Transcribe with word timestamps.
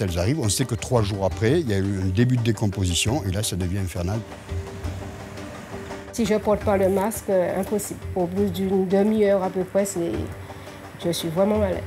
quand 0.00 0.06
elles 0.06 0.18
arrivent, 0.18 0.40
on 0.40 0.48
sait 0.48 0.64
que 0.64 0.74
trois 0.74 1.02
jours 1.02 1.24
après, 1.24 1.60
il 1.60 1.68
y 1.68 1.74
a 1.74 1.78
eu 1.78 2.00
un 2.02 2.08
début 2.08 2.36
de 2.36 2.42
décomposition 2.42 3.22
et 3.24 3.30
là, 3.30 3.42
ça 3.42 3.56
devient 3.56 3.78
infernal. 3.78 4.18
Si 6.12 6.24
je 6.24 6.34
ne 6.34 6.38
porte 6.38 6.64
pas 6.64 6.76
le 6.76 6.88
masque, 6.88 7.28
euh, 7.28 7.60
impossible. 7.60 8.00
Au 8.16 8.26
bout 8.26 8.46
d'une 8.46 8.88
demi-heure 8.88 9.42
à 9.42 9.50
peu 9.50 9.64
près, 9.64 9.84
je 11.04 11.10
suis 11.10 11.28
vraiment 11.28 11.58
malade. 11.58 11.82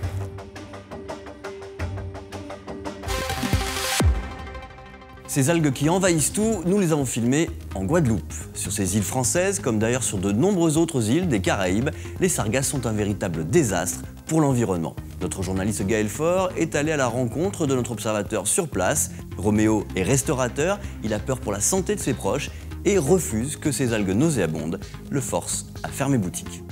Ces 5.27 5.49
algues 5.49 5.71
qui 5.71 5.89
envahissent 5.89 6.31
tout, 6.31 6.61
nous 6.65 6.79
les 6.79 6.91
avons 6.91 7.05
filmées 7.05 7.49
en 7.73 7.83
Guadeloupe. 7.85 8.33
Sur 8.53 8.71
ces 8.71 8.95
îles 8.95 9.03
françaises, 9.03 9.59
comme 9.59 9.79
d'ailleurs 9.79 10.03
sur 10.03 10.19
de 10.19 10.31
nombreuses 10.31 10.77
autres 10.77 11.09
îles 11.09 11.27
des 11.27 11.41
Caraïbes, 11.41 11.89
les 12.19 12.29
sargasses 12.29 12.67
sont 12.67 12.85
un 12.85 12.93
véritable 12.93 13.47
désastre 13.49 14.03
pour 14.33 14.41
l'environnement. 14.41 14.95
Notre 15.21 15.43
journaliste 15.43 15.85
Gaël 15.85 16.09
Faure 16.09 16.49
est 16.57 16.73
allé 16.73 16.91
à 16.91 16.97
la 16.97 17.05
rencontre 17.05 17.67
de 17.67 17.75
notre 17.75 17.91
observateur 17.91 18.47
sur 18.47 18.67
place. 18.67 19.11
Roméo 19.37 19.85
est 19.95 20.01
restaurateur, 20.01 20.79
il 21.03 21.13
a 21.13 21.19
peur 21.19 21.39
pour 21.39 21.51
la 21.51 21.59
santé 21.59 21.93
de 21.93 21.99
ses 21.99 22.15
proches 22.15 22.49
et 22.83 22.97
refuse 22.97 23.57
que 23.57 23.71
ces 23.71 23.93
algues 23.93 24.09
nauséabondes 24.09 24.79
le 25.11 25.21
forcent 25.21 25.67
à 25.83 25.89
fermer 25.89 26.17
boutique. 26.17 26.63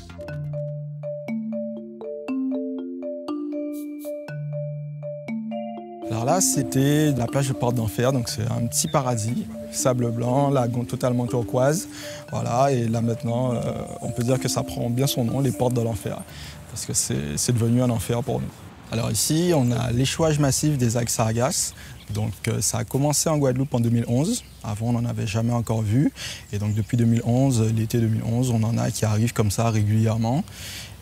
Alors 6.10 6.26
là, 6.26 6.42
c'était 6.42 7.12
la 7.12 7.28
plage 7.28 7.48
de 7.48 7.54
Porte 7.54 7.76
d'Enfer, 7.76 8.12
donc 8.12 8.28
c'est 8.28 8.42
un 8.42 8.66
petit 8.66 8.88
paradis, 8.88 9.46
sable 9.72 10.12
blanc, 10.12 10.50
lagon 10.50 10.84
totalement 10.84 11.28
turquoise. 11.28 11.88
Voilà, 12.32 12.72
et 12.72 12.88
là 12.88 13.02
maintenant, 13.02 13.54
euh, 13.54 13.62
on 14.02 14.12
peut 14.12 14.24
dire 14.24 14.40
que 14.40 14.48
ça 14.48 14.64
prend 14.64 14.90
bien 14.90 15.08
son 15.08 15.24
nom, 15.24 15.40
les 15.40 15.52
portes 15.52 15.74
de 15.74 15.82
l'enfer, 15.82 16.22
parce 16.70 16.86
que 16.86 16.94
c'est 16.94 17.54
devenu 17.54 17.82
un 17.82 17.90
enfer 17.90 18.22
pour 18.24 18.40
nous. 18.40 18.48
Alors 18.92 19.10
ici, 19.10 19.54
on 19.56 19.72
a 19.72 19.90
l'échouage 19.92 20.38
massif 20.40 20.78
des 20.78 20.98
algues 20.98 21.10
sargasses. 21.10 21.74
Donc 22.14 22.34
euh, 22.48 22.60
ça 22.60 22.80
a 22.80 22.84
commencé 22.84 23.30
en 23.30 23.38
Guadeloupe 23.38 23.74
en 23.74 23.80
2011. 23.80 24.44
Avant, 24.66 24.88
on 24.88 24.94
n'en 24.94 25.06
avait 25.06 25.28
jamais 25.28 25.54
encore 25.54 25.82
vu. 25.82 26.12
Et 26.52 26.60
donc 26.60 26.74
depuis 26.74 26.98
2011, 26.98 27.74
l'été 27.74 28.00
2011, 28.00 28.52
on 28.52 28.64
en 28.64 28.78
a 28.78 28.92
qui 28.92 29.06
arrivent 29.06 29.32
comme 29.32 29.50
ça 29.50 29.70
régulièrement. 29.70 30.44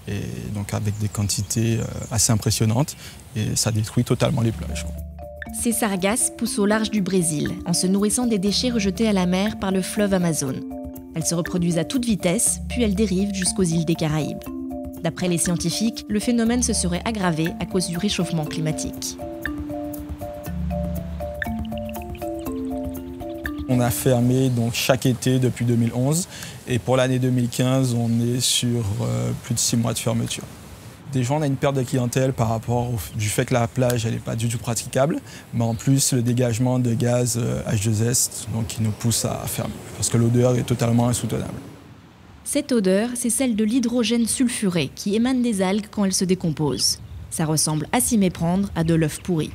Et 0.07 0.21
donc 0.53 0.73
avec 0.75 0.97
des 0.99 1.09
quantités 1.09 1.79
euh, 1.79 1.83
assez 2.11 2.31
impressionnantes. 2.31 2.95
Et 3.35 3.55
ça 3.55 3.71
détruit 3.71 4.03
totalement 4.03 4.41
les 4.41 4.51
plages. 4.51 4.85
Ces 5.61 5.73
sargasses 5.73 6.31
poussent 6.37 6.57
au 6.57 6.65
large 6.65 6.89
du 6.89 7.01
Brésil, 7.01 7.51
en 7.65 7.73
se 7.73 7.85
nourrissant 7.85 8.25
des 8.25 8.39
déchets 8.39 8.69
rejetés 8.69 9.09
à 9.09 9.11
la 9.11 9.25
mer 9.25 9.59
par 9.59 9.71
le 9.71 9.81
fleuve 9.81 10.13
Amazon. 10.13 10.53
Elles 11.15 11.25
se 11.25 11.35
reproduisent 11.35 11.77
à 11.77 11.83
toute 11.83 12.05
vitesse, 12.05 12.61
puis 12.69 12.81
elles 12.81 12.95
dérivent 12.95 13.33
jusqu'aux 13.33 13.63
îles 13.63 13.83
des 13.83 13.95
Caraïbes. 13.95 14.41
D'après 15.03 15.27
les 15.27 15.37
scientifiques, 15.37 16.05
le 16.07 16.21
phénomène 16.21 16.63
se 16.63 16.71
serait 16.71 17.01
aggravé 17.03 17.49
à 17.59 17.65
cause 17.65 17.89
du 17.89 17.97
réchauffement 17.97 18.45
climatique. 18.45 19.17
On 23.67 23.81
a 23.81 23.89
fermé 23.89 24.47
donc 24.47 24.73
chaque 24.73 25.05
été 25.05 25.39
depuis 25.39 25.65
2011 25.65 26.29
et 26.69 26.79
pour 26.79 26.95
l'année 26.95 27.19
2015, 27.19 27.95
on 27.95 28.09
est 28.21 28.39
sur 28.39 28.85
euh, 29.01 29.31
plus 29.43 29.55
de 29.55 29.59
six 29.59 29.75
mois 29.75 29.91
de 29.91 29.99
fermeture. 29.99 30.45
Déjà, 31.11 31.33
on 31.33 31.41
a 31.41 31.47
une 31.47 31.55
perte 31.55 31.75
de 31.75 31.81
clientèle 31.81 32.33
par 32.33 32.49
rapport 32.49 32.93
au, 32.93 32.99
du 33.17 33.29
fait 33.29 33.45
que 33.45 33.53
la 33.53 33.67
plage 33.67 34.05
n'est 34.05 34.17
pas 34.17 34.35
du 34.35 34.47
tout 34.47 34.59
praticable, 34.59 35.19
mais 35.53 35.63
en 35.63 35.73
plus 35.73 36.13
le 36.13 36.21
dégagement 36.21 36.77
de 36.77 36.93
gaz 36.93 37.39
H2S 37.67 38.45
donc, 38.53 38.67
qui 38.67 38.83
nous 38.83 38.91
pousse 38.91 39.25
à 39.25 39.35
fermer 39.47 39.73
parce 39.95 40.09
que 40.09 40.17
l'odeur 40.17 40.55
est 40.55 40.63
totalement 40.63 41.07
insoutenable. 41.07 41.53
Cette 42.43 42.71
odeur, 42.71 43.09
c'est 43.15 43.29
celle 43.29 43.55
de 43.55 43.63
l'hydrogène 43.63 44.25
sulfuré 44.25 44.89
qui 44.95 45.15
émane 45.15 45.41
des 45.41 45.61
algues 45.61 45.85
quand 45.91 46.05
elles 46.05 46.13
se 46.13 46.25
décomposent. 46.25 46.99
Ça 47.29 47.45
ressemble 47.45 47.87
à 47.91 48.01
s'y 48.01 48.17
méprendre 48.17 48.69
à 48.75 48.83
de 48.83 48.93
l'œuf 48.95 49.21
pourri. 49.21 49.51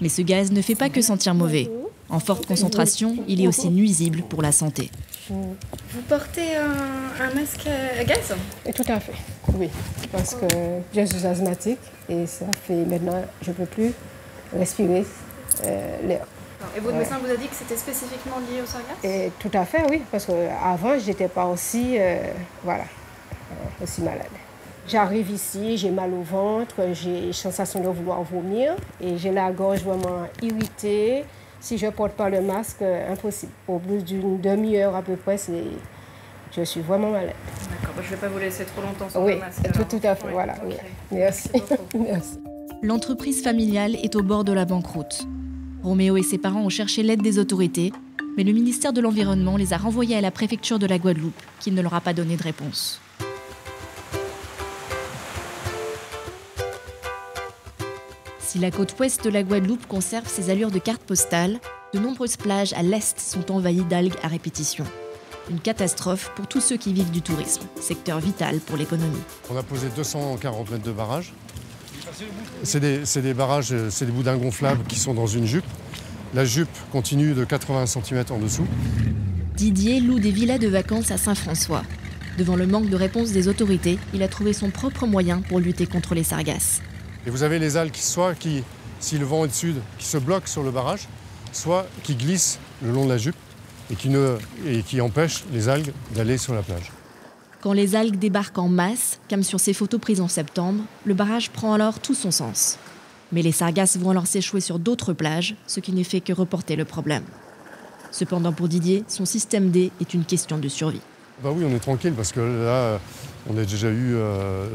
Mais 0.00 0.08
ce 0.08 0.22
gaz 0.22 0.52
ne 0.52 0.62
fait 0.62 0.74
pas 0.74 0.90
que 0.90 1.02
sentir 1.02 1.34
mauvais. 1.34 1.70
En 2.10 2.18
forte 2.18 2.46
concentration, 2.46 3.16
il 3.28 3.40
est 3.40 3.46
aussi 3.46 3.68
nuisible 3.70 4.22
pour 4.28 4.42
la 4.42 4.52
santé. 4.52 4.90
Vous 5.28 6.02
portez 6.08 6.56
un, 6.56 7.34
masque 7.34 7.68
à 7.68 8.02
gaz 8.04 8.34
Tout 8.74 8.84
à 8.88 8.98
fait, 8.98 9.14
oui. 9.54 9.68
Parce 10.10 10.34
que 10.34 10.46
je 10.94 11.04
suis 11.04 11.24
asthmatique 11.24 11.78
et 12.08 12.26
ça 12.26 12.46
fait 12.66 12.84
maintenant, 12.84 13.22
je 13.42 13.50
ne 13.50 13.54
peux 13.54 13.66
plus 13.66 13.92
respirer 14.52 15.04
euh, 15.64 16.08
l'air. 16.08 16.26
Et 16.76 16.80
votre 16.80 16.96
médecin 16.96 17.18
vous 17.18 17.30
a 17.30 17.36
dit 17.36 17.46
que 17.46 17.54
c'était 17.54 17.76
spécifiquement 17.76 18.38
lié 18.38 18.60
au 18.62 18.66
sargasse? 18.66 19.32
Tout 19.38 19.50
à 19.54 19.64
fait, 19.64 19.82
oui, 19.88 20.02
parce 20.10 20.26
qu'avant, 20.26 20.98
je 20.98 21.06
n'étais 21.06 21.28
pas 21.28 21.46
aussi, 21.46 21.96
euh, 21.98 22.18
voilà, 22.64 22.84
euh, 22.84 23.84
aussi 23.84 24.02
malade. 24.02 24.26
J'arrive 24.88 25.30
ici, 25.30 25.76
j'ai 25.76 25.90
mal 25.90 26.12
au 26.12 26.22
ventre, 26.22 26.74
j'ai 26.92 27.32
sensation 27.32 27.80
de 27.80 27.88
vouloir 27.88 28.22
vomir 28.22 28.74
et 29.00 29.16
j'ai 29.16 29.30
la 29.30 29.52
gorge 29.52 29.82
vraiment 29.82 30.26
irritée. 30.42 31.24
Si 31.60 31.76
je 31.76 31.86
ne 31.86 31.90
porte 31.90 32.12
pas 32.12 32.30
le 32.30 32.40
masque, 32.40 32.82
euh, 32.82 33.12
impossible. 33.12 33.52
Au 33.68 33.78
bout 33.78 33.98
d'une 33.98 34.40
demi-heure 34.40 34.96
à 34.96 35.02
peu 35.02 35.16
près, 35.16 35.36
je 36.56 36.62
suis 36.62 36.80
vraiment 36.80 37.10
malade. 37.10 37.34
D'accord, 37.70 37.94
bah, 37.96 38.02
je 38.02 38.10
ne 38.10 38.14
vais 38.14 38.20
pas 38.20 38.28
vous 38.28 38.38
laisser 38.38 38.64
trop 38.64 38.82
longtemps 38.82 39.08
sans 39.08 39.24
oui, 39.24 39.34
le 39.34 39.40
masque. 39.40 39.62
Tout, 39.72 39.98
tout 39.98 40.06
à 40.06 40.14
fait, 40.14 40.30
voilà. 40.30 40.54
Merci. 41.12 41.50
Merci. 41.94 42.38
L'entreprise 42.82 43.42
familiale 43.42 43.94
est 43.96 44.16
au 44.16 44.22
bord 44.22 44.44
de 44.44 44.52
la 44.52 44.64
banqueroute. 44.64 45.26
Roméo 45.82 46.16
et 46.16 46.22
ses 46.22 46.38
parents 46.38 46.62
ont 46.62 46.70
cherché 46.70 47.02
l'aide 47.02 47.22
des 47.22 47.38
autorités, 47.38 47.92
mais 48.36 48.44
le 48.44 48.52
ministère 48.52 48.92
de 48.92 49.00
l'Environnement 49.00 49.56
les 49.56 49.72
a 49.74 49.76
renvoyés 49.76 50.16
à 50.16 50.20
la 50.20 50.30
préfecture 50.30 50.78
de 50.78 50.86
la 50.86 50.98
Guadeloupe, 50.98 51.42
qui 51.58 51.72
ne 51.72 51.82
leur 51.82 51.94
a 51.94 52.00
pas 52.00 52.14
donné 52.14 52.36
de 52.36 52.42
réponse. 52.42 53.00
Si 58.50 58.58
la 58.58 58.72
côte 58.72 58.96
ouest 58.98 59.22
de 59.22 59.30
la 59.30 59.44
Guadeloupe 59.44 59.86
conserve 59.86 60.26
ses 60.26 60.50
allures 60.50 60.72
de 60.72 60.80
carte 60.80 61.02
postale, 61.02 61.60
de 61.94 62.00
nombreuses 62.00 62.36
plages 62.36 62.72
à 62.72 62.82
l'est 62.82 63.20
sont 63.20 63.52
envahies 63.52 63.84
d'algues 63.84 64.16
à 64.24 64.26
répétition. 64.26 64.84
Une 65.48 65.60
catastrophe 65.60 66.32
pour 66.34 66.48
tous 66.48 66.60
ceux 66.60 66.76
qui 66.76 66.92
vivent 66.92 67.12
du 67.12 67.22
tourisme, 67.22 67.62
secteur 67.80 68.18
vital 68.18 68.58
pour 68.58 68.76
l'économie. 68.76 69.20
On 69.50 69.56
a 69.56 69.62
posé 69.62 69.86
240 69.94 70.68
mètres 70.68 70.82
de 70.82 70.90
barrage 70.90 71.32
c'est 72.64 72.80
des, 72.80 73.34
barrages, 73.34 73.72
c'est 73.88 74.06
des 74.06 74.10
boudins 74.10 74.36
gonflables 74.36 74.84
qui 74.88 74.98
sont 74.98 75.14
dans 75.14 75.28
une 75.28 75.46
jupe. 75.46 75.64
La 76.34 76.44
jupe 76.44 76.76
continue 76.90 77.34
de 77.34 77.44
80 77.44 77.86
cm 77.86 78.24
en 78.30 78.38
dessous. 78.38 78.66
Didier 79.54 80.00
loue 80.00 80.18
des 80.18 80.32
villas 80.32 80.58
de 80.58 80.66
vacances 80.66 81.12
à 81.12 81.18
Saint-François. 81.18 81.84
Devant 82.36 82.56
le 82.56 82.66
manque 82.66 82.90
de 82.90 82.96
réponse 82.96 83.30
des 83.30 83.46
autorités, 83.46 84.00
il 84.12 84.24
a 84.24 84.28
trouvé 84.28 84.52
son 84.52 84.70
propre 84.70 85.06
moyen 85.06 85.40
pour 85.40 85.60
lutter 85.60 85.86
contre 85.86 86.16
les 86.16 86.24
sargasses. 86.24 86.82
Et 87.26 87.30
vous 87.30 87.42
avez 87.42 87.58
les 87.58 87.76
algues 87.76 87.96
soit 87.96 88.34
qui, 88.34 88.62
si 88.98 89.18
le 89.18 89.26
vent 89.26 89.44
est 89.44 89.48
de 89.48 89.52
sud, 89.52 89.76
qui 89.98 90.06
se 90.06 90.16
bloquent 90.16 90.46
sur 90.46 90.62
le 90.62 90.70
barrage, 90.70 91.06
soit 91.52 91.86
qui 92.02 92.14
glissent 92.14 92.58
le 92.82 92.92
long 92.92 93.04
de 93.04 93.10
la 93.10 93.18
jupe 93.18 93.36
et 93.90 93.94
qui, 93.94 94.08
ne, 94.08 94.38
et 94.66 94.82
qui 94.82 95.00
empêchent 95.00 95.44
les 95.52 95.68
algues 95.68 95.92
d'aller 96.14 96.38
sur 96.38 96.54
la 96.54 96.62
plage. 96.62 96.90
Quand 97.60 97.74
les 97.74 97.94
algues 97.94 98.18
débarquent 98.18 98.58
en 98.58 98.68
masse, 98.68 99.20
comme 99.28 99.42
sur 99.42 99.60
ces 99.60 99.74
photos 99.74 100.00
prises 100.00 100.22
en 100.22 100.28
septembre, 100.28 100.82
le 101.04 101.12
barrage 101.12 101.50
prend 101.50 101.74
alors 101.74 101.98
tout 102.00 102.14
son 102.14 102.30
sens. 102.30 102.78
Mais 103.32 103.42
les 103.42 103.52
sargasses 103.52 103.98
vont 103.98 104.10
alors 104.10 104.26
s'échouer 104.26 104.60
sur 104.60 104.78
d'autres 104.78 105.12
plages, 105.12 105.56
ce 105.66 105.80
qui 105.80 105.92
ne 105.92 106.02
fait 106.02 106.20
que 106.20 106.32
reporter 106.32 106.74
le 106.74 106.86
problème. 106.86 107.24
Cependant, 108.12 108.52
pour 108.52 108.68
Didier, 108.68 109.04
son 109.08 109.26
système 109.26 109.70
D 109.70 109.92
est 110.00 110.14
une 110.14 110.24
question 110.24 110.58
de 110.58 110.68
survie. 110.68 111.02
Bah 111.44 111.50
oui, 111.54 111.64
on 111.66 111.74
est 111.74 111.80
tranquille 111.80 112.12
parce 112.14 112.32
que 112.32 112.40
là, 112.40 112.98
on 113.48 113.56
a 113.56 113.64
déjà 113.64 113.88
eu 113.88 114.14
euh, 114.14 114.68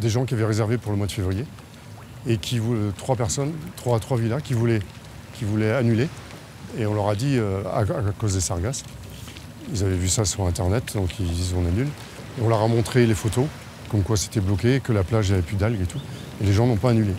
des 0.00 0.08
gens 0.08 0.24
qui 0.24 0.34
avaient 0.34 0.44
réservé 0.44 0.78
pour 0.78 0.92
le 0.92 0.98
mois 0.98 1.06
de 1.06 1.12
février 1.12 1.44
et 2.26 2.36
qui 2.38 2.58
voulaient, 2.58 2.92
trois 2.96 3.16
personnes, 3.16 3.52
trois, 3.76 3.98
trois 4.00 4.16
villas, 4.16 4.40
qui 4.42 4.54
voulaient, 4.54 4.80
qui 5.34 5.44
voulaient 5.44 5.72
annuler. 5.72 6.08
Et 6.78 6.86
on 6.86 6.94
leur 6.94 7.08
a 7.08 7.14
dit, 7.14 7.36
euh, 7.38 7.62
à, 7.72 7.84
cause 8.18 8.34
des 8.34 8.40
sargasses, 8.40 8.82
ils 9.72 9.82
avaient 9.82 9.96
vu 9.96 10.08
ça 10.08 10.24
sur 10.24 10.46
Internet, 10.46 10.94
donc 10.94 11.18
ils 11.18 11.26
disent 11.26 11.54
on 11.56 11.66
annule 11.66 11.88
on 12.42 12.48
leur 12.48 12.62
a 12.62 12.68
montré 12.68 13.06
les 13.06 13.14
photos, 13.14 13.46
comme 13.90 14.02
quoi 14.02 14.16
c'était 14.16 14.40
bloqué, 14.40 14.80
que 14.80 14.92
la 14.92 15.04
plage 15.04 15.30
n'avait 15.30 15.42
plus 15.42 15.56
d'algues 15.56 15.80
et 15.80 15.86
tout. 15.86 16.00
Et 16.40 16.46
les 16.46 16.52
gens 16.52 16.66
n'ont 16.66 16.76
pas 16.76 16.90
annulé. 16.90 17.12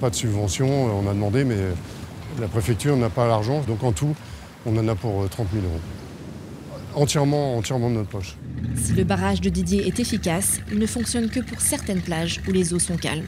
Pas 0.00 0.10
de 0.10 0.14
subvention, 0.14 0.68
on 0.68 1.08
a 1.08 1.12
demandé, 1.12 1.44
mais 1.44 1.56
la 2.40 2.46
préfecture 2.46 2.96
n'a 2.96 3.10
pas 3.10 3.26
l'argent. 3.26 3.62
Donc 3.66 3.82
en 3.82 3.92
tout, 3.92 4.14
on 4.64 4.76
en 4.76 4.86
a 4.86 4.94
pour 4.94 5.28
30 5.28 5.46
euh, 5.46 5.60
000 5.60 5.64
euros. 5.66 5.80
Entièrement, 6.94 7.56
entièrement 7.56 7.90
de 7.90 7.96
notre 7.96 8.08
poche. 8.08 8.36
Si 8.76 8.92
le 8.92 9.04
barrage 9.04 9.40
de 9.40 9.48
Didier 9.48 9.86
est 9.86 9.98
efficace, 10.00 10.60
il 10.70 10.78
ne 10.78 10.86
fonctionne 10.86 11.28
que 11.28 11.40
pour 11.40 11.60
certaines 11.60 12.00
plages 12.00 12.40
où 12.48 12.52
les 12.52 12.74
eaux 12.74 12.78
sont 12.78 12.96
calmes. 12.96 13.26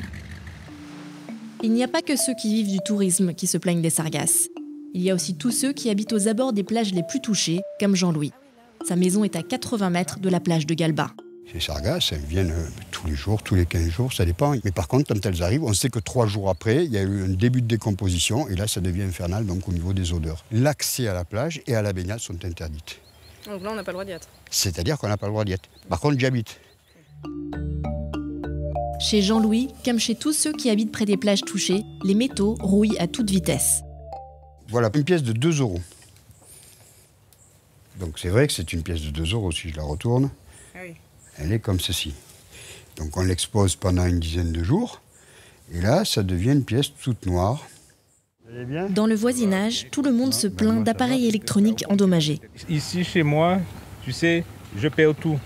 Il 1.63 1.73
n'y 1.73 1.85
a 1.85 1.89
pas 1.89 2.01
que 2.01 2.17
ceux 2.17 2.35
qui 2.35 2.55
vivent 2.55 2.71
du 2.71 2.81
tourisme 2.81 3.35
qui 3.35 3.47
se 3.47 3.59
plaignent 3.59 3.83
des 3.83 3.91
sargasses. 3.91 4.49
Il 4.95 5.03
y 5.03 5.11
a 5.11 5.15
aussi 5.15 5.37
tous 5.37 5.51
ceux 5.51 5.75
qui 5.75 5.91
habitent 5.91 6.15
aux 6.15 6.27
abords 6.27 6.55
des 6.55 6.65
plages 6.65 6.95
les 6.95 7.03
plus 7.03 7.21
touchées, 7.21 7.61
comme 7.79 7.95
Jean-Louis. 7.95 8.33
Sa 8.89 8.97
maison 8.97 9.25
est 9.25 9.37
à 9.37 9.43
80 9.43 9.91
mètres 9.91 10.21
de 10.21 10.31
la 10.31 10.41
plage 10.41 10.65
de 10.65 10.73
Galba. 10.73 11.11
Ces 11.53 11.61
sargasses, 11.61 12.13
elles 12.13 12.21
viennent 12.21 12.53
euh, 12.53 12.69
tous 12.91 13.07
les 13.09 13.15
jours, 13.15 13.43
tous 13.43 13.57
les 13.57 13.67
15 13.67 13.89
jours, 13.91 14.13
ça 14.13 14.25
dépend. 14.25 14.55
Mais 14.65 14.71
par 14.71 14.89
contre, 14.89 15.13
quand 15.13 15.27
elles 15.27 15.43
arrivent, 15.43 15.65
on 15.65 15.75
sait 15.75 15.91
que 15.91 15.99
trois 15.99 16.27
jours 16.27 16.49
après, 16.49 16.87
il 16.87 16.93
y 16.93 16.97
a 16.97 17.03
eu 17.03 17.25
un 17.25 17.29
début 17.29 17.61
de 17.61 17.67
décomposition 17.67 18.49
et 18.49 18.57
là, 18.57 18.67
ça 18.67 18.81
devient 18.81 19.03
infernal 19.03 19.45
donc 19.45 19.69
au 19.69 19.73
niveau 19.73 19.93
des 19.93 20.15
odeurs. 20.15 20.45
L'accès 20.53 21.09
à 21.09 21.15
la 21.15 21.27
plage 21.27 21.61
et 21.67 21.75
à 21.75 21.83
la 21.83 21.93
baignade 21.93 22.21
sont 22.21 22.43
interdites. 22.45 23.01
Donc 23.47 23.63
là, 23.63 23.71
on 23.73 23.75
n'a 23.75 23.85
pas 23.85 23.91
le 23.91 23.97
droit 23.97 24.05
d'y 24.07 24.13
être 24.13 24.29
C'est-à-dire 24.51 24.97
qu'on 24.97 25.09
n'a 25.09 25.19
pas 25.19 25.27
le 25.27 25.33
droit 25.33 25.45
d'y 25.45 25.53
être. 25.53 25.69
Par 25.91 26.01
contre, 26.01 26.19
j'y 26.19 26.27
habite. 26.27 26.59
Chez 29.01 29.23
Jean-Louis, 29.23 29.69
comme 29.83 29.99
chez 29.99 30.15
tous 30.15 30.35
ceux 30.35 30.53
qui 30.53 30.69
habitent 30.69 30.93
près 30.93 31.07
des 31.07 31.17
plages 31.17 31.41
touchées, 31.41 31.85
les 32.05 32.15
métaux 32.15 32.59
rouillent 32.61 32.99
à 32.99 33.07
toute 33.07 33.31
vitesse. 33.31 33.81
Voilà, 34.69 34.91
une 34.95 35.05
pièce 35.05 35.23
de 35.23 35.33
2 35.33 35.61
euros. 35.61 35.81
Donc 37.99 38.19
c'est 38.19 38.29
vrai 38.29 38.47
que 38.47 38.53
c'est 38.53 38.75
une 38.75 38.83
pièce 38.83 39.01
de 39.01 39.09
2 39.09 39.33
euros 39.33 39.51
si 39.53 39.71
je 39.71 39.77
la 39.77 39.85
retourne. 39.85 40.29
Elle 41.39 41.51
est 41.51 41.61
comme 41.61 41.81
ceci. 41.81 42.13
Donc 42.97 43.17
on 43.17 43.23
l'expose 43.23 43.75
pendant 43.75 44.05
une 44.05 44.21
dizaine 44.21 44.53
de 44.53 44.63
jours. 44.63 45.01
Et 45.73 45.81
là, 45.81 46.05
ça 46.05 46.23
devient 46.23 46.53
une 46.53 46.65
pièce 46.65 46.93
toute 47.03 47.25
noire. 47.25 47.67
Dans 48.91 49.07
le 49.07 49.15
voisinage, 49.15 49.87
tout 49.91 50.03
le 50.03 50.13
monde 50.13 50.35
se 50.35 50.47
plaint 50.47 50.85
d'appareils 50.85 51.27
électroniques 51.27 51.85
endommagés. 51.89 52.41
Ici, 52.69 53.05
chez 53.05 53.23
moi, 53.23 53.61
tu 54.05 54.13
sais, 54.13 54.45
je 54.77 54.89
perds 54.89 55.15
tout. 55.15 55.39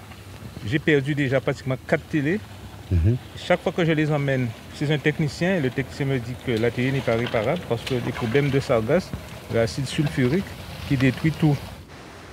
J'ai 0.67 0.81
perdu 0.81 1.15
déjà 1.15 1.41
pratiquement 1.41 1.77
quatre 1.87 2.05
télés. 2.09 2.41
Chaque 3.37 3.61
fois 3.63 3.73
que 3.73 3.85
je 3.85 3.93
les 3.93 4.11
emmène 4.11 4.49
chez 4.79 4.93
un 4.93 4.99
technicien, 4.99 5.61
le 5.61 5.71
technicien 5.71 6.07
me 6.07 6.19
dit 6.19 6.35
que 6.47 6.53
la 6.53 6.71
télé 6.71 6.93
n'est 6.93 7.01
pas 7.01 7.17
réparable 7.17 7.61
parce 7.69 7.83
que 7.83 7.95
des 7.95 8.13
problèmes 8.13 8.51
de 8.51 8.61
sargasse, 8.61 9.11
l'acide 9.53 9.87
sulfurique 9.87 10.45
qui 10.89 10.97
détruit 10.97 11.33
tout. 11.33 11.57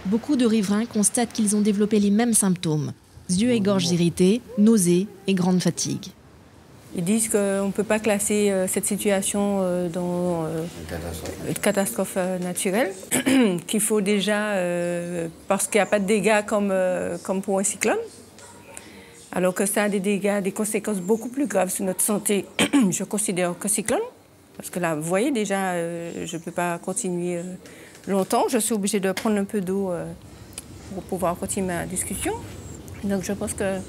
Beaucoup 0.06 0.36
de 0.36 0.46
riverains 0.46 0.86
constatent 0.86 1.32
qu'ils 1.32 1.56
ont 1.56 1.62
développé 1.62 2.00
les 2.00 2.12
mêmes 2.12 2.34
symptômes 2.34 2.92
yeux 3.32 3.52
et 3.52 3.60
gorges 3.60 3.92
irrités, 3.92 4.42
nausées 4.58 5.08
et 5.28 5.34
grande 5.34 5.62
fatigue. 5.62 6.08
Ils 6.96 7.04
disent 7.04 7.30
qu'on 7.30 7.68
ne 7.68 7.72
peut 7.72 7.86
pas 7.86 8.00
classer 8.00 8.52
euh, 8.52 8.68
cette 8.68 8.86
situation 8.86 9.60
euh, 9.62 9.88
dans 9.88 10.44
euh, 10.46 10.66
une 11.48 11.54
catastrophe 11.54 12.18
naturelle, 12.42 12.92
qu'il 13.68 13.80
faut 13.80 14.02
déjà, 14.02 14.56
parce 15.48 15.68
qu'il 15.68 15.80
n'y 15.80 15.84
a 15.84 15.86
pas 15.86 16.00
de 16.00 16.06
dégâts 16.06 16.44
comme, 16.46 16.74
comme 17.24 17.42
pour 17.42 17.60
un 17.60 17.64
cyclone, 17.64 17.98
alors 19.32 19.54
que 19.54 19.66
ça 19.66 19.84
a 19.84 19.90
des 19.90 20.00
dégâts, 20.00 20.42
des 20.42 20.52
conséquences 20.52 21.00
beaucoup 21.00 21.30
plus 21.30 21.48
graves 21.48 21.70
sur 21.70 21.86
notre 21.86 22.02
santé, 22.02 22.46
je 22.90 23.04
considère 23.04 23.58
que 23.58 23.68
cyclone. 23.68 24.02
Parce 24.58 24.70
que 24.70 24.80
là, 24.80 24.96
vous 24.96 25.04
voyez 25.04 25.32
déjà, 25.32 25.76
je 25.76 26.36
ne 26.36 26.42
peux 26.42 26.52
pas 26.52 26.78
continuer 26.78 27.40
longtemps. 28.08 28.46
Je 28.50 28.58
suis 28.58 28.74
obligée 28.74 29.00
de 29.00 29.12
prendre 29.12 29.38
un 29.38 29.46
peu 29.46 29.62
d'eau 29.62 29.92
pour 30.94 31.04
pouvoir 31.04 31.36
continuer 31.36 31.68
ma 31.68 31.86
discussion. 31.86 32.34
Donc 33.04 33.24
je 33.24 33.34
pense 33.34 33.54
que 33.54 33.80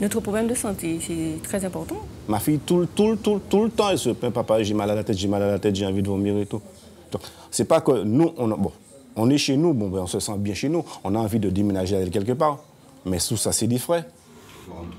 notre 0.00 0.20
problème 0.20 0.46
de 0.46 0.54
santé, 0.54 1.00
c'est 1.04 1.42
très 1.42 1.64
important. 1.64 1.96
Ma 2.28 2.38
fille, 2.38 2.60
tout, 2.60 2.86
tout, 2.94 3.16
tout, 3.16 3.40
tout 3.48 3.64
le 3.64 3.70
temps, 3.70 3.90
elle 3.90 3.98
se 3.98 4.10
plaint, 4.10 4.32
papa, 4.32 4.62
j'ai 4.62 4.74
mal 4.74 4.90
à 4.90 4.94
la 4.94 5.02
tête, 5.02 5.18
j'ai 5.18 5.28
mal 5.28 5.42
à 5.42 5.50
la 5.50 5.58
tête, 5.58 5.74
j'ai 5.74 5.86
envie 5.86 6.02
de 6.02 6.08
vomir 6.08 6.36
et 6.38 6.46
tout. 6.46 6.62
Donc, 7.10 7.22
c'est 7.50 7.64
pas 7.64 7.80
que 7.80 8.02
nous, 8.04 8.32
on, 8.36 8.48
bon, 8.48 8.72
on 9.16 9.28
est 9.30 9.38
chez 9.38 9.56
nous, 9.56 9.74
bon, 9.74 9.88
ben, 9.88 10.00
on 10.00 10.06
se 10.06 10.20
sent 10.20 10.36
bien 10.38 10.54
chez 10.54 10.68
nous, 10.68 10.84
on 11.02 11.14
a 11.14 11.18
envie 11.18 11.40
de 11.40 11.50
déménager 11.50 12.08
quelque 12.10 12.32
part. 12.32 12.58
Mais 13.06 13.18
sous 13.18 13.36
ça, 13.36 13.50
c'est 13.50 13.66
des 13.66 13.78
frais. 13.78 14.04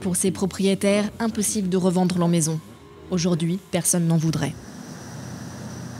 Pour 0.02 0.16
ces 0.16 0.32
propriétaires, 0.32 1.10
impossible 1.20 1.70
de 1.70 1.78
revendre 1.78 2.18
leur 2.18 2.28
maison. 2.28 2.60
Aujourd'hui, 3.12 3.60
personne 3.72 4.08
n'en 4.08 4.18
voudrait. 4.18 4.54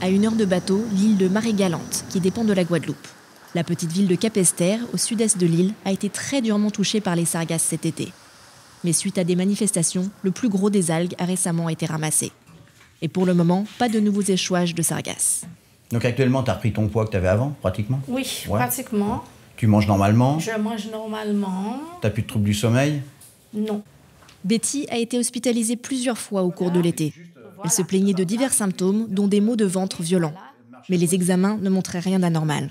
À 0.00 0.08
une 0.08 0.24
heure 0.24 0.36
de 0.36 0.44
bateau, 0.44 0.82
l'île 0.94 1.18
de 1.18 1.28
Marie-Galante, 1.28 2.04
qui 2.08 2.20
dépend 2.20 2.44
de 2.44 2.52
la 2.52 2.64
Guadeloupe. 2.64 3.06
La 3.54 3.64
petite 3.64 3.92
ville 3.92 4.06
de 4.06 4.14
Capesterre, 4.14 4.80
au 4.94 4.96
sud-est 4.96 5.36
de 5.36 5.46
l'île, 5.46 5.74
a 5.84 5.92
été 5.92 6.08
très 6.08 6.40
durement 6.40 6.70
touchée 6.70 7.00
par 7.00 7.16
les 7.16 7.24
sargasses 7.24 7.64
cet 7.64 7.84
été. 7.84 8.12
Mais 8.84 8.92
suite 8.92 9.18
à 9.18 9.24
des 9.24 9.36
manifestations, 9.36 10.10
le 10.22 10.30
plus 10.30 10.48
gros 10.48 10.70
des 10.70 10.90
algues 10.90 11.14
a 11.18 11.24
récemment 11.24 11.68
été 11.68 11.84
ramassé. 11.84 12.32
Et 13.02 13.08
pour 13.08 13.26
le 13.26 13.34
moment, 13.34 13.66
pas 13.78 13.88
de 13.88 14.00
nouveaux 14.00 14.22
échouages 14.22 14.74
de 14.74 14.82
sargasses. 14.82 15.42
Donc 15.90 16.04
actuellement, 16.04 16.42
tu 16.42 16.50
as 16.50 16.54
repris 16.54 16.72
ton 16.72 16.88
poids 16.88 17.04
que 17.04 17.10
tu 17.10 17.16
avais 17.16 17.28
avant, 17.28 17.50
pratiquement 17.60 18.00
Oui, 18.08 18.44
pratiquement. 18.48 19.24
Tu 19.56 19.66
manges 19.66 19.86
normalement 19.86 20.38
Je 20.38 20.58
mange 20.58 20.88
normalement. 20.90 21.80
Tu 22.00 22.06
n'as 22.06 22.10
plus 22.10 22.22
de 22.22 22.28
troubles 22.28 22.46
du 22.46 22.54
sommeil 22.54 23.02
Non. 23.54 23.82
Betty 24.44 24.86
a 24.90 24.98
été 24.98 25.18
hospitalisée 25.18 25.76
plusieurs 25.76 26.18
fois 26.18 26.42
au 26.42 26.50
cours 26.50 26.70
de 26.70 26.80
l'été. 26.80 27.12
Elle 27.62 27.70
se 27.70 27.82
plaignait 27.82 28.14
de 28.14 28.24
divers 28.24 28.52
symptômes, 28.52 29.06
dont 29.08 29.28
des 29.28 29.40
maux 29.40 29.56
de 29.56 29.66
ventre 29.66 30.02
violents 30.02 30.34
mais 30.90 30.96
les 30.96 31.14
examens 31.14 31.56
ne 31.60 31.70
montraient 31.70 32.00
rien 32.00 32.18
d'anormal. 32.18 32.70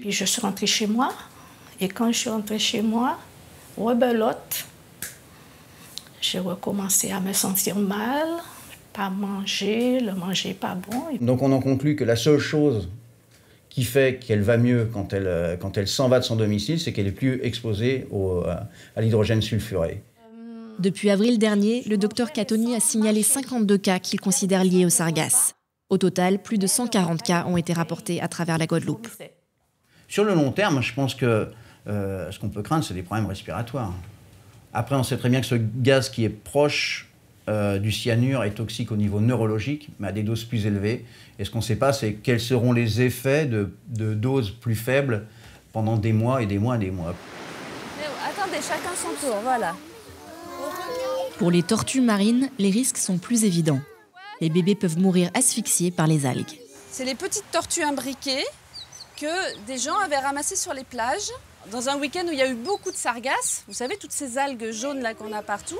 Puis 0.00 0.12
je 0.12 0.24
suis 0.24 0.40
rentrée 0.42 0.66
chez 0.66 0.86
moi, 0.86 1.12
et 1.80 1.88
quand 1.88 2.12
je 2.12 2.18
suis 2.18 2.30
rentrée 2.30 2.58
chez 2.58 2.82
moi, 2.82 3.18
rebelote, 3.78 4.66
j'ai 6.20 6.38
recommencé 6.38 7.10
à 7.10 7.20
me 7.20 7.32
sentir 7.32 7.76
mal, 7.76 8.28
pas 8.92 9.10
manger, 9.10 10.00
le 10.00 10.14
manger 10.14 10.54
pas 10.54 10.74
bon. 10.74 11.04
Donc 11.20 11.42
on 11.42 11.50
en 11.52 11.60
conclut 11.60 11.96
que 11.96 12.04
la 12.04 12.16
seule 12.16 12.38
chose 12.38 12.88
qui 13.76 13.84
fait 13.84 14.18
qu'elle 14.18 14.40
va 14.40 14.56
mieux 14.56 14.88
quand 14.90 15.12
elle, 15.12 15.26
euh, 15.26 15.54
quand 15.58 15.76
elle 15.76 15.86
s'en 15.86 16.08
va 16.08 16.18
de 16.18 16.24
son 16.24 16.34
domicile, 16.34 16.80
c'est 16.80 16.94
qu'elle 16.94 17.06
est 17.06 17.12
plus 17.12 17.40
exposée 17.42 18.06
au, 18.10 18.42
euh, 18.42 18.54
à 18.96 19.02
l'hydrogène 19.02 19.42
sulfuré. 19.42 20.02
Depuis 20.78 21.10
avril 21.10 21.38
dernier, 21.38 21.82
le 21.86 21.98
docteur 21.98 22.32
Catoni 22.32 22.74
a 22.74 22.80
signalé 22.80 23.22
52 23.22 23.76
cas 23.76 23.98
qu'il 23.98 24.18
considère 24.18 24.64
liés 24.64 24.86
au 24.86 24.88
sargasse. 24.88 25.56
Au 25.90 25.98
total, 25.98 26.38
plus 26.38 26.56
de 26.56 26.66
140 26.66 27.22
cas 27.22 27.44
ont 27.46 27.58
été 27.58 27.74
rapportés 27.74 28.22
à 28.22 28.28
travers 28.28 28.56
la 28.56 28.66
Guadeloupe. 28.66 29.08
Sur 30.08 30.24
le 30.24 30.32
long 30.32 30.52
terme, 30.52 30.80
je 30.80 30.94
pense 30.94 31.14
que 31.14 31.48
euh, 31.86 32.32
ce 32.32 32.38
qu'on 32.38 32.48
peut 32.48 32.62
craindre, 32.62 32.82
c'est 32.82 32.94
des 32.94 33.02
problèmes 33.02 33.26
respiratoires. 33.26 33.92
Après, 34.72 34.96
on 34.96 35.02
sait 35.02 35.18
très 35.18 35.28
bien 35.28 35.42
que 35.42 35.46
ce 35.46 35.54
gaz 35.54 36.08
qui 36.08 36.24
est 36.24 36.30
proche 36.30 37.10
euh, 37.48 37.78
du 37.78 37.92
cyanure 37.92 38.44
est 38.44 38.52
toxique 38.52 38.92
au 38.92 38.96
niveau 38.96 39.20
neurologique, 39.20 39.88
mais 39.98 40.08
à 40.08 40.12
des 40.12 40.22
doses 40.22 40.44
plus 40.44 40.66
élevées. 40.66 41.04
Et 41.38 41.44
ce 41.44 41.50
qu'on 41.50 41.58
ne 41.58 41.64
sait 41.64 41.76
pas, 41.76 41.92
c'est 41.92 42.14
quels 42.14 42.40
seront 42.40 42.72
les 42.72 43.02
effets 43.02 43.46
de, 43.46 43.70
de, 43.88 44.14
doses 44.14 44.50
plus 44.50 44.74
faibles 44.74 45.26
pendant 45.72 45.96
des 45.96 46.12
mois 46.12 46.42
et 46.42 46.46
des 46.46 46.58
mois 46.58 46.76
et 46.76 46.80
des 46.80 46.90
mois. 46.90 47.14
Attendez, 48.24 48.56
chacun 48.56 48.94
son 48.94 49.26
tour, 49.26 49.36
voilà. 49.42 49.76
Pour 51.38 51.50
les 51.50 51.62
tortues 51.62 52.00
marines, 52.00 52.48
les 52.58 52.70
risques 52.70 52.96
sont 52.96 53.18
plus 53.18 53.44
évidents 53.44 53.80
les 54.40 54.50
bébés 54.50 54.74
peuvent 54.74 54.98
mourir 54.98 55.30
asphyxiés 55.34 55.90
par 55.90 56.06
les 56.06 56.26
algues. 56.26 56.60
C'est 56.90 57.04
les 57.04 57.14
petites 57.14 57.50
tortues 57.50 57.82
imbriquées 57.82 58.44
que 59.16 59.66
des 59.66 59.78
gens 59.78 59.96
avaient 59.98 60.18
ramassées 60.18 60.56
sur 60.56 60.74
les 60.74 60.84
plages 60.84 61.30
dans 61.70 61.88
un 61.88 61.98
week-end 61.98 62.24
où 62.26 62.32
il 62.32 62.38
y 62.38 62.42
a 62.42 62.48
eu 62.48 62.54
beaucoup 62.54 62.90
de 62.90 62.96
sargasses. 62.96 63.64
Vous 63.66 63.74
savez, 63.74 63.96
toutes 63.96 64.12
ces 64.12 64.38
algues 64.38 64.70
jaunes 64.72 65.00
là 65.00 65.14
qu'on 65.14 65.32
a 65.32 65.42
partout. 65.42 65.78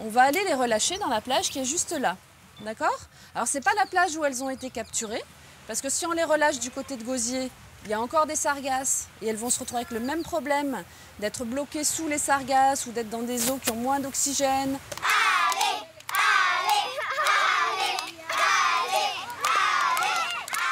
On 0.00 0.08
va 0.08 0.22
aller 0.22 0.42
les 0.44 0.54
relâcher 0.54 0.96
dans 0.98 1.08
la 1.08 1.20
plage 1.20 1.50
qui 1.50 1.58
est 1.58 1.64
juste 1.64 1.92
là. 1.92 2.16
D'accord? 2.60 2.98
Alors, 3.34 3.48
c'est 3.48 3.60
pas 3.60 3.74
la 3.76 3.86
plage 3.86 4.16
où 4.16 4.24
elles 4.24 4.42
ont 4.42 4.50
été 4.50 4.70
capturées, 4.70 5.22
parce 5.66 5.80
que 5.80 5.88
si 5.88 6.06
on 6.06 6.12
les 6.12 6.24
relâche 6.24 6.60
du 6.60 6.70
côté 6.70 6.96
de 6.96 7.04
Gosier, 7.04 7.50
il 7.84 7.90
y 7.90 7.94
a 7.94 8.00
encore 8.00 8.26
des 8.26 8.36
sargasses 8.36 9.06
et 9.22 9.28
elles 9.28 9.36
vont 9.36 9.50
se 9.50 9.60
retrouver 9.60 9.82
avec 9.82 9.92
le 9.92 10.00
même 10.00 10.22
problème 10.22 10.82
d'être 11.20 11.44
bloquées 11.44 11.84
sous 11.84 12.08
les 12.08 12.18
sargasses 12.18 12.86
ou 12.86 12.92
d'être 12.92 13.10
dans 13.10 13.22
des 13.22 13.50
eaux 13.50 13.58
qui 13.62 13.70
ont 13.70 13.76
moins 13.76 14.00
d'oxygène. 14.00 14.78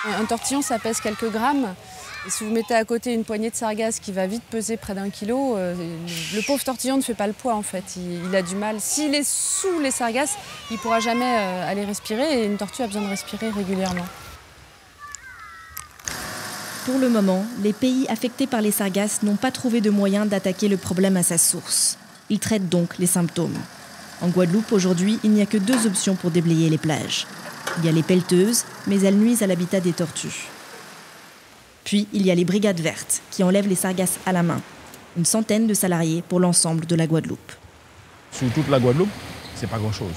Un 0.05 0.25
tortillon, 0.25 0.63
ça 0.63 0.79
pèse 0.79 1.01
quelques 1.01 1.31
grammes. 1.31 1.75
Si 2.29 2.43
vous 2.43 2.51
mettez 2.51 2.75
à 2.75 2.85
côté 2.85 3.15
une 3.15 3.25
poignée 3.25 3.51
de 3.51 3.55
sargasse 3.55 4.01
qui 4.01 4.11
va 4.11 4.27
vite 4.27 4.43
peser 4.51 4.77
près 4.77 4.95
d'un 4.95 5.11
kilo, 5.11 5.57
euh, 5.57 5.75
le 6.35 6.43
pauvre 6.43 6.63
tortillon 6.63 6.97
ne 6.97 7.03
fait 7.03 7.15
pas 7.15 7.29
le 7.29 7.33
poids 7.33 7.55
en 7.55 7.63
fait. 7.63 7.85
Il, 7.97 8.35
a 8.35 8.43
du 8.43 8.57
mal. 8.57 8.81
S'il 8.81 9.15
est 9.15 9.27
sous 9.27 9.79
les 9.81 9.93
sargasses, 9.93 10.35
il 10.71 10.75
ne 10.75 10.79
pourra 10.79 10.99
jamais 10.99 11.25
euh, 11.25 11.71
aller 11.71 11.85
respirer 11.85 12.43
et 12.43 12.47
une 12.47 12.57
tortue 12.57 12.83
a 12.83 12.87
besoin 12.87 13.03
de 13.03 13.09
respirer 13.09 13.51
régulièrement. 13.51 14.07
Pour 16.85 16.99
le 16.99 17.09
moment, 17.09 17.45
les 17.63 17.73
pays 17.73 18.07
affectés 18.09 18.47
par 18.47 18.61
les 18.61 18.73
sargasses 18.73 19.23
n'ont 19.23 19.37
pas 19.37 19.53
trouvé 19.53 19.81
de 19.81 19.91
moyen 19.91 20.27
d'attaquer 20.27 20.69
le 20.69 20.77
problème 20.77 21.17
à 21.17 21.23
sa 21.23 21.39
source. 21.39 21.97
Ils 22.29 22.41
traitent 22.41 22.69
donc 22.69 22.99
les 22.99 23.07
symptômes. 23.07 23.57
En 24.21 24.29
Guadeloupe, 24.29 24.73
aujourd'hui, 24.73 25.21
il 25.23 25.31
n'y 25.31 25.43
a 25.43 25.47
que 25.47 25.59
deux 25.59 25.87
options 25.87 26.17
pour 26.17 26.31
déblayer 26.33 26.71
les 26.71 26.79
plages. 26.79 27.27
Il 27.79 27.85
y 27.85 27.89
a 27.89 27.93
les 27.93 28.03
pelleteuses, 28.03 28.65
mais 28.87 29.01
elles 29.01 29.17
nuisent 29.17 29.43
à 29.43 29.47
l'habitat 29.47 29.81
des 29.81 29.93
tortues. 29.93 30.49
Puis 31.87 32.09
il 32.13 32.27
y 32.27 32.33
a 32.33 32.35
les 32.35 32.45
brigades 32.45 32.81
vertes, 32.81 33.23
qui 33.31 33.45
enlèvent 33.45 33.69
les 33.69 33.77
sargasses 33.77 34.19
à 34.27 34.33
la 34.33 34.43
main. 34.43 34.61
Une 35.17 35.25
centaine 35.25 35.69
de 35.69 35.73
salariés 35.73 36.23
pour 36.29 36.41
l'ensemble 36.41 36.85
de 36.85 36.97
la 36.97 37.07
Guadeloupe. 37.07 37.53
Sur 38.33 38.51
toute 38.51 38.69
la 38.69 38.81
Guadeloupe, 38.81 39.09
c'est 39.55 39.71
pas 39.71 39.79
grand-chose. 39.79 40.17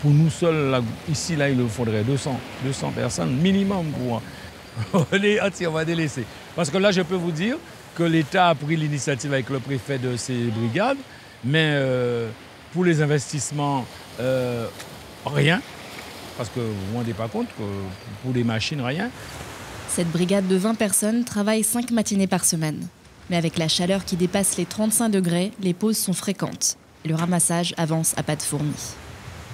Pour 0.00 0.10
nous 0.10 0.30
seuls, 0.30 0.82
ici, 1.10 1.36
là, 1.36 1.50
il 1.50 1.58
nous 1.58 1.68
faudrait 1.68 2.02
200, 2.02 2.40
200 2.64 2.92
personnes 2.92 3.36
minimum 3.36 3.92
pour 3.92 5.06
les 5.12 5.38
entièrement 5.38 5.84
délaisser. 5.84 6.24
Parce 6.56 6.70
que 6.70 6.78
là, 6.78 6.90
je 6.92 7.02
peux 7.02 7.14
vous 7.14 7.30
dire 7.30 7.58
que 7.94 8.02
l'État 8.02 8.48
a 8.48 8.54
pris 8.54 8.76
l'initiative 8.76 9.34
avec 9.34 9.50
le 9.50 9.58
préfet 9.58 9.98
de 9.98 10.16
ces 10.16 10.46
brigades, 10.46 10.98
mais 11.44 11.72
euh, 11.74 12.30
pour 12.72 12.86
les 12.86 13.02
investissements, 13.02 13.84
euh, 14.18 14.66
rien. 15.26 15.60
Parce 16.38 16.48
que 16.48 16.60
vous 16.60 16.66
ne 16.66 16.90
vous 16.90 16.96
rendez 16.96 17.12
pas 17.12 17.28
compte 17.28 17.48
que 17.48 17.64
pour 18.22 18.32
les 18.34 18.44
machines, 18.44 18.80
rien. 18.80 19.10
Cette 19.88 20.10
brigade 20.10 20.46
de 20.46 20.56
20 20.56 20.74
personnes 20.74 21.24
travaille 21.24 21.62
5 21.64 21.90
matinées 21.90 22.26
par 22.26 22.44
semaine. 22.44 22.86
Mais 23.30 23.36
avec 23.36 23.56
la 23.56 23.68
chaleur 23.68 24.04
qui 24.04 24.16
dépasse 24.16 24.56
les 24.56 24.66
35 24.66 25.08
degrés, 25.08 25.52
les 25.60 25.74
pauses 25.74 25.96
sont 25.96 26.12
fréquentes. 26.12 26.76
Le 27.04 27.14
ramassage 27.14 27.74
avance 27.76 28.14
à 28.16 28.22
pas 28.22 28.36
de 28.36 28.42
fourmis. 28.42 28.94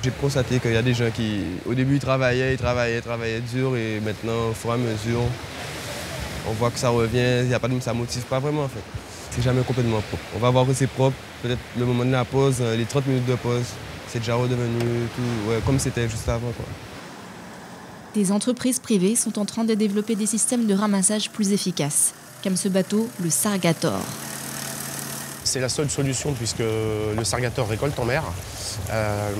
J'ai 0.02 0.10
constaté 0.10 0.58
qu'il 0.58 0.72
y 0.72 0.76
a 0.76 0.82
des 0.82 0.94
gens 0.94 1.10
qui, 1.14 1.42
au 1.64 1.74
début, 1.74 1.98
travaillaient, 2.00 2.56
travaillaient, 2.56 3.00
travaillaient 3.00 3.40
dur, 3.40 3.76
et 3.76 4.00
maintenant, 4.00 4.48
au 4.50 4.52
fur 4.52 4.70
et 4.70 4.74
à 4.74 4.76
mesure, 4.76 5.20
on 6.48 6.52
voit 6.54 6.70
que 6.70 6.78
ça 6.78 6.88
revient, 6.88 7.48
y 7.48 7.54
a 7.54 7.60
pas 7.60 7.68
de, 7.68 7.78
ça 7.78 7.92
ne 7.92 7.98
motive 7.98 8.22
pas 8.22 8.40
vraiment 8.40 8.64
en 8.64 8.68
fait. 8.68 8.82
C'est 9.30 9.42
jamais 9.42 9.62
complètement 9.62 10.00
propre. 10.00 10.24
On 10.34 10.40
va 10.40 10.50
voir 10.50 10.66
que 10.66 10.74
c'est 10.74 10.88
propre, 10.88 11.16
peut-être 11.42 11.60
le 11.78 11.86
moment 11.86 12.04
de 12.04 12.10
la 12.10 12.24
pause, 12.24 12.60
les 12.60 12.84
30 12.84 13.06
minutes 13.06 13.26
de 13.26 13.36
pause, 13.36 13.64
c'est 14.08 14.18
déjà 14.18 14.34
redevenu 14.34 14.80
tout, 15.14 15.62
comme 15.64 15.78
c'était 15.78 16.08
juste 16.08 16.28
avant. 16.28 16.52
Des 18.14 18.30
entreprises 18.30 18.78
privées 18.78 19.16
sont 19.16 19.38
en 19.38 19.46
train 19.46 19.64
de 19.64 19.72
développer 19.72 20.16
des 20.16 20.26
systèmes 20.26 20.66
de 20.66 20.74
ramassage 20.74 21.30
plus 21.30 21.52
efficaces, 21.52 22.12
comme 22.44 22.56
ce 22.56 22.68
bateau, 22.68 23.08
le 23.22 23.30
Sargator. 23.30 24.00
C'est 25.44 25.60
la 25.60 25.70
seule 25.70 25.88
solution 25.88 26.34
puisque 26.34 26.58
le 26.60 27.24
Sargator 27.24 27.66
récolte 27.66 27.98
en 27.98 28.04
mer. 28.04 28.22
Euh, 28.90 29.32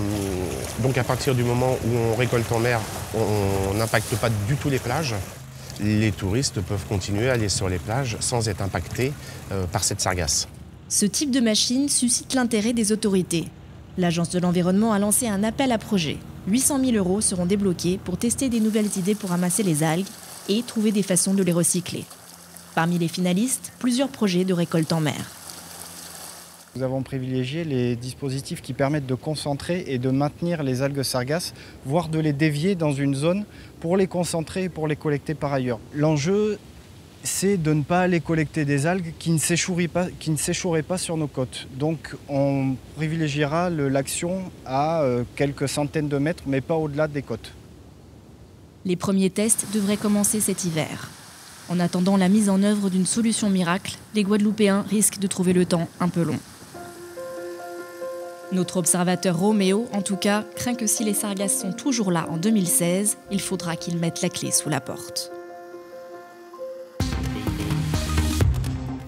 donc 0.78 0.96
à 0.96 1.04
partir 1.04 1.34
du 1.34 1.44
moment 1.44 1.76
où 1.84 1.96
on 1.96 2.16
récolte 2.16 2.50
en 2.50 2.60
mer, 2.60 2.80
on 3.14 3.74
n'impacte 3.74 4.16
pas 4.16 4.30
du 4.48 4.56
tout 4.56 4.70
les 4.70 4.78
plages. 4.78 5.14
Les 5.80 6.10
touristes 6.10 6.60
peuvent 6.62 6.86
continuer 6.88 7.28
à 7.28 7.34
aller 7.34 7.50
sur 7.50 7.68
les 7.68 7.78
plages 7.78 8.16
sans 8.20 8.48
être 8.48 8.62
impactés 8.62 9.12
euh, 9.52 9.66
par 9.66 9.84
cette 9.84 10.00
sargasse. 10.00 10.48
Ce 10.88 11.04
type 11.04 11.30
de 11.30 11.40
machine 11.40 11.88
suscite 11.90 12.34
l'intérêt 12.34 12.72
des 12.72 12.90
autorités. 12.90 13.48
L'Agence 13.98 14.30
de 14.30 14.38
l'environnement 14.38 14.92
a 14.94 14.98
lancé 14.98 15.28
un 15.28 15.44
appel 15.44 15.72
à 15.72 15.78
projet. 15.78 16.18
800 16.48 16.84
000 16.84 16.96
euros 16.96 17.20
seront 17.20 17.46
débloqués 17.46 17.98
pour 18.02 18.18
tester 18.18 18.48
des 18.48 18.58
nouvelles 18.58 18.90
idées 18.96 19.14
pour 19.14 19.30
ramasser 19.30 19.62
les 19.62 19.82
algues 19.82 20.06
et 20.48 20.62
trouver 20.62 20.90
des 20.90 21.02
façons 21.02 21.34
de 21.34 21.42
les 21.42 21.52
recycler. 21.52 22.04
Parmi 22.74 22.98
les 22.98 23.08
finalistes, 23.08 23.72
plusieurs 23.78 24.08
projets 24.08 24.44
de 24.44 24.52
récolte 24.52 24.92
en 24.92 25.00
mer. 25.00 25.30
Nous 26.74 26.82
avons 26.82 27.02
privilégié 27.02 27.64
les 27.64 27.96
dispositifs 27.96 28.62
qui 28.62 28.72
permettent 28.72 29.06
de 29.06 29.14
concentrer 29.14 29.84
et 29.88 29.98
de 29.98 30.08
maintenir 30.08 30.62
les 30.62 30.80
algues 30.80 31.02
sargasses, 31.02 31.52
voire 31.84 32.08
de 32.08 32.18
les 32.18 32.32
dévier 32.32 32.74
dans 32.74 32.92
une 32.92 33.14
zone 33.14 33.44
pour 33.78 33.96
les 33.96 34.06
concentrer 34.06 34.64
et 34.64 34.68
pour 34.70 34.88
les 34.88 34.96
collecter 34.96 35.34
par 35.34 35.52
ailleurs. 35.52 35.78
L'enjeu, 35.94 36.58
c'est 37.24 37.56
de 37.56 37.72
ne 37.72 37.82
pas 37.82 38.00
aller 38.00 38.20
collecter 38.20 38.64
des 38.64 38.86
algues 38.86 39.14
qui 39.18 39.30
ne 39.30 39.38
s'échoueraient 39.38 39.88
pas, 40.82 40.98
sur 40.98 41.16
nos 41.16 41.26
côtes. 41.26 41.66
Donc 41.74 42.16
on 42.28 42.76
privilégiera 42.96 43.70
l'action 43.70 44.42
à 44.66 45.02
euh, 45.02 45.24
quelques 45.36 45.68
centaines 45.68 46.08
de 46.08 46.18
mètres, 46.18 46.44
mais 46.46 46.60
pas 46.60 46.74
au-delà 46.74 47.08
des 47.08 47.22
côtes. 47.22 47.52
Les 48.84 48.96
premiers 48.96 49.30
tests 49.30 49.66
devraient 49.72 49.96
commencer 49.96 50.40
cet 50.40 50.64
hiver. 50.64 51.10
En 51.68 51.78
attendant 51.78 52.16
la 52.16 52.28
mise 52.28 52.50
en 52.50 52.62
œuvre 52.62 52.90
d'une 52.90 53.06
solution 53.06 53.48
miracle, 53.48 53.96
les 54.14 54.24
Guadeloupéens 54.24 54.84
risquent 54.88 55.20
de 55.20 55.28
trouver 55.28 55.52
le 55.52 55.64
temps 55.64 55.88
un 56.00 56.08
peu 56.08 56.22
long. 56.22 56.38
Notre 58.50 58.76
observateur 58.76 59.38
Roméo, 59.38 59.88
en 59.94 60.02
tout 60.02 60.16
cas, 60.16 60.44
craint 60.56 60.74
que 60.74 60.86
si 60.86 61.04
les 61.04 61.14
sargasses 61.14 61.58
sont 61.58 61.72
toujours 61.72 62.10
là 62.10 62.26
en 62.28 62.36
2016, 62.36 63.16
il 63.30 63.40
faudra 63.40 63.76
qu'ils 63.76 63.96
mettent 63.96 64.20
la 64.20 64.28
clé 64.28 64.50
sous 64.50 64.68
la 64.68 64.80
porte. 64.80 65.32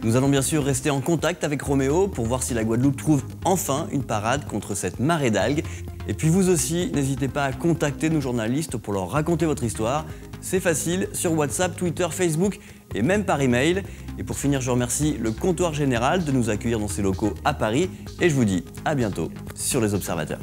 Nous 0.04 0.16
allons 0.16 0.28
bien 0.28 0.42
sûr 0.42 0.62
rester 0.62 0.90
en 0.90 1.00
contact 1.00 1.44
avec 1.44 1.62
Roméo 1.62 2.08
pour 2.08 2.26
voir 2.26 2.42
si 2.42 2.52
la 2.52 2.62
Guadeloupe 2.62 2.98
trouve 2.98 3.24
enfin 3.46 3.86
une 3.90 4.02
parade 4.02 4.46
contre 4.46 4.74
cette 4.74 5.00
marée 5.00 5.30
d'algues. 5.30 5.64
Et 6.06 6.12
puis 6.12 6.28
vous 6.28 6.50
aussi, 6.50 6.90
n'hésitez 6.92 7.26
pas 7.26 7.44
à 7.44 7.52
contacter 7.54 8.10
nos 8.10 8.20
journalistes 8.20 8.76
pour 8.76 8.92
leur 8.92 9.08
raconter 9.08 9.46
votre 9.46 9.64
histoire. 9.64 10.04
C'est 10.42 10.60
facile 10.60 11.08
sur 11.14 11.32
WhatsApp, 11.32 11.74
Twitter, 11.74 12.06
Facebook 12.10 12.60
et 12.94 13.00
même 13.00 13.24
par 13.24 13.40
email. 13.40 13.82
Et 14.18 14.24
pour 14.24 14.36
finir, 14.36 14.60
je 14.60 14.70
remercie 14.70 15.16
le 15.18 15.32
comptoir 15.32 15.72
général 15.72 16.22
de 16.22 16.32
nous 16.32 16.50
accueillir 16.50 16.78
dans 16.78 16.88
ses 16.88 17.00
locaux 17.00 17.32
à 17.46 17.54
Paris 17.54 17.88
et 18.20 18.28
je 18.28 18.34
vous 18.34 18.44
dis 18.44 18.62
à 18.84 18.94
bientôt 18.94 19.30
sur 19.54 19.80
les 19.80 19.94
observateurs. 19.94 20.40